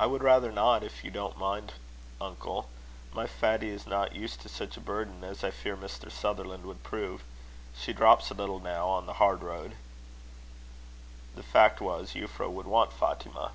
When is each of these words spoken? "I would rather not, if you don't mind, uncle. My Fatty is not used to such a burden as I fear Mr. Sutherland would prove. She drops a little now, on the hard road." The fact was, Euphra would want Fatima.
"I 0.00 0.06
would 0.06 0.24
rather 0.24 0.50
not, 0.50 0.82
if 0.82 1.04
you 1.04 1.10
don't 1.12 1.38
mind, 1.38 1.74
uncle. 2.20 2.68
My 3.14 3.28
Fatty 3.28 3.68
is 3.68 3.86
not 3.86 4.16
used 4.16 4.40
to 4.40 4.48
such 4.48 4.76
a 4.76 4.80
burden 4.80 5.22
as 5.22 5.44
I 5.44 5.52
fear 5.52 5.76
Mr. 5.76 6.10
Sutherland 6.10 6.66
would 6.66 6.82
prove. 6.82 7.22
She 7.72 7.92
drops 7.92 8.32
a 8.32 8.34
little 8.34 8.58
now, 8.58 8.88
on 8.88 9.06
the 9.06 9.12
hard 9.22 9.44
road." 9.44 9.76
The 11.36 11.44
fact 11.44 11.80
was, 11.80 12.14
Euphra 12.14 12.50
would 12.50 12.66
want 12.66 12.92
Fatima. 12.92 13.52